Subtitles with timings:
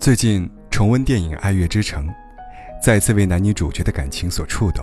[0.00, 2.08] 最近重温电影《爱乐之城》，
[2.82, 4.82] 再次为男女主角的感情所触动。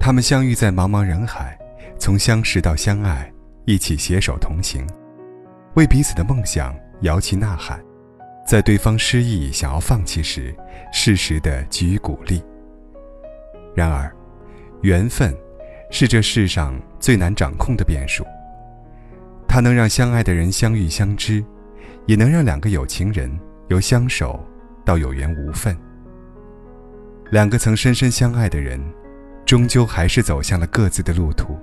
[0.00, 1.58] 他们相遇在茫茫人海，
[1.98, 3.30] 从相识到相爱，
[3.66, 4.86] 一起携手同行，
[5.74, 7.78] 为彼此的梦想摇旗呐喊，
[8.46, 10.56] 在对方失意想要放弃时，
[10.90, 12.42] 适时的给予鼓励。
[13.76, 14.10] 然而，
[14.80, 15.36] 缘分
[15.90, 18.24] 是这世上最难掌控的变数。
[19.46, 21.44] 它能让相爱的人相遇相知，
[22.06, 23.30] 也能让两个有情人
[23.68, 24.44] 由相守
[24.84, 25.76] 到有缘无分。
[27.30, 28.80] 两个曾深深相爱的人，
[29.46, 31.58] 终究还是走向了各自的路途，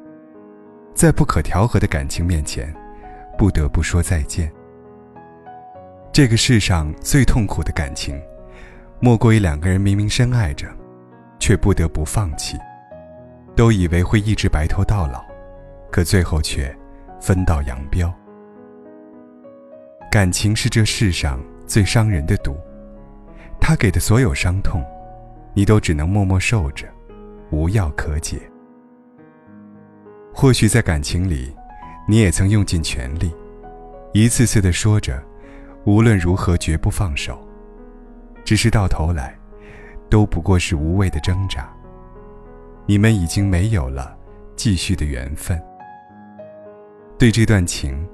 [0.94, 2.74] 在不可调和的感情面前，
[3.38, 4.52] 不得不说再见。
[6.12, 8.20] 这个世上最痛苦的感情，
[9.00, 10.68] 莫过于两个人明明深爱着。
[11.38, 12.58] 却不得不放弃，
[13.56, 15.24] 都以为会一直白头到老，
[15.92, 16.76] 可最后却
[17.22, 18.12] 分道扬镳。
[20.10, 22.56] 感情是这世上最伤人的毒，
[23.60, 24.84] 他给的所有伤痛，
[25.54, 26.88] 你都只能默默受着，
[27.52, 28.40] 无药可解。
[30.34, 31.56] 或许在感情里，
[32.08, 33.34] 你也曾用尽全力，
[34.14, 35.22] 一次次的说着，
[35.86, 37.40] 无论如何绝不放手，
[38.44, 39.36] 只是到头来。
[40.08, 41.68] 都不过是无谓的挣扎。
[42.86, 44.16] 你们已经没有了
[44.56, 45.60] 继续的缘分。
[47.18, 48.08] 对这段情，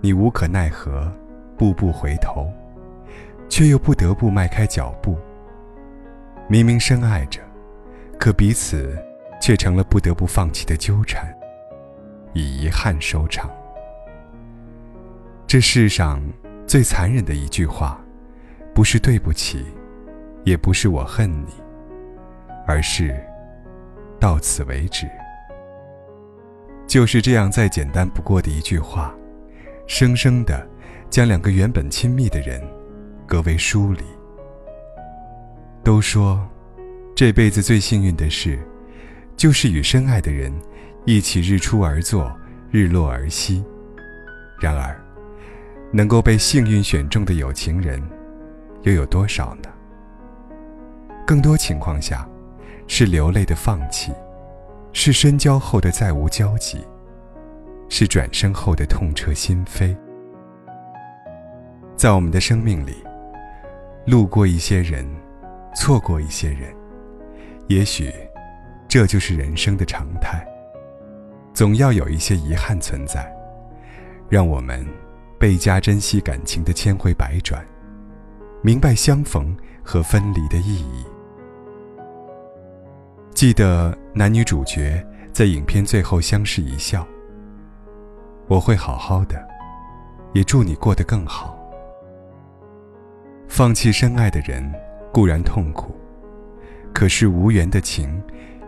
[0.00, 1.12] 你无可奈何，
[1.58, 2.50] 步步回头，
[3.56, 5.16] 却又不得不迈开脚步。
[6.46, 7.40] 明明深爱着，
[8.18, 8.94] 可彼此
[9.40, 11.34] 却成了不得不放弃的纠缠，
[12.34, 13.50] 以遗憾收场。
[15.46, 16.22] 这世上
[16.66, 17.98] 最残忍的一句话，
[18.74, 19.64] 不是对不起。
[20.44, 21.48] 也不是我恨你，
[22.66, 23.18] 而是
[24.20, 25.08] 到此为止。
[26.86, 29.14] 就是这样再简单不过的一句话，
[29.86, 30.64] 生生的
[31.08, 32.62] 将两个原本亲密的人
[33.26, 34.02] 格为疏离。
[35.82, 36.44] 都说，
[37.14, 38.58] 这辈子最幸运的事，
[39.36, 40.52] 就是与深爱的人
[41.04, 42.34] 一起日出而作，
[42.70, 43.64] 日落而息。
[44.58, 44.98] 然而，
[45.92, 48.02] 能够被幸运选中的有情人，
[48.82, 49.68] 又有多少呢？
[51.26, 52.26] 更多情况下，
[52.86, 54.12] 是流泪的放弃，
[54.92, 56.84] 是深交后的再无交集，
[57.88, 59.96] 是转身后的痛彻心扉。
[61.96, 62.94] 在我们的生命里，
[64.06, 65.04] 路过一些人，
[65.74, 66.72] 错过一些人，
[67.66, 68.12] 也许
[68.86, 70.46] 这就是人生的常态。
[71.52, 73.28] 总要有一些遗憾存在，
[74.28, 74.86] 让我们
[75.40, 77.66] 倍加珍惜感情的千回百转，
[78.62, 81.04] 明白相逢和分离的意义。
[83.34, 87.04] 记得男女主角在影片最后相视一笑。
[88.46, 89.44] 我会好好的，
[90.32, 91.58] 也祝你过得更好。
[93.56, 94.70] 放弃深爱的人
[95.10, 95.96] 固然痛苦，
[96.92, 98.22] 可是无缘的情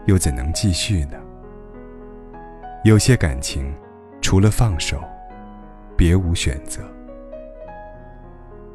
[0.06, 1.18] 又怎能继续呢？
[2.84, 3.70] 有些感情，
[4.22, 4.98] 除了放手，
[5.94, 6.80] 别无选择。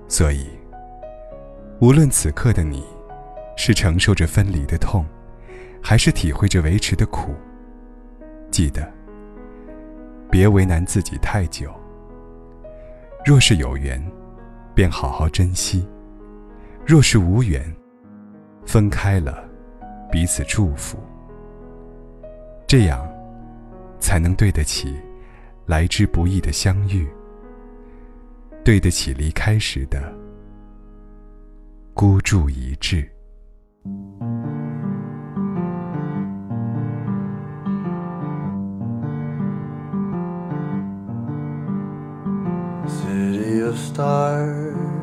[0.07, 0.47] 所以，
[1.79, 2.85] 无论此刻的你，
[3.57, 5.03] 是承受着分离的痛。
[5.81, 7.33] 还是体会着维持的苦。
[8.51, 8.87] 记得，
[10.29, 11.73] 别为难自己太久。
[13.25, 13.99] 若是有缘，
[14.75, 15.83] 便好好珍惜；
[16.85, 17.63] 若是无缘，
[18.65, 19.43] 分开了，
[20.11, 20.97] 彼此祝福。
[22.67, 23.07] 这样，
[23.99, 24.93] 才能对得起
[25.65, 27.07] 来之不易的相遇，
[28.65, 30.13] 对得起离开时的
[31.93, 33.09] 孤注一掷。
[43.73, 45.02] of stars,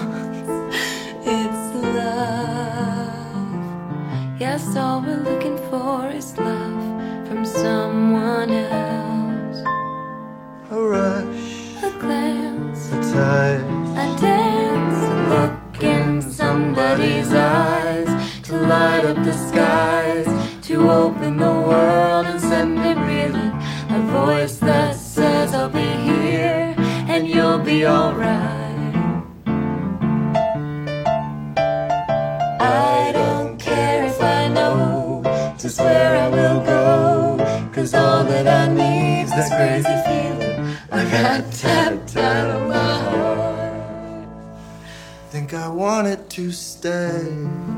[1.24, 3.20] it's love.
[4.38, 6.37] Yes, all we're looking for is
[37.90, 44.28] cause all that I need's this crazy feeling I got tapped out of my heart.
[45.30, 47.77] Think I want it to stay.